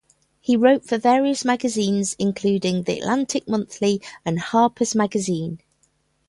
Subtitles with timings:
[0.39, 5.59] He wrote for various magazines, including "The Atlantic Monthly" and "Harper's Magazine".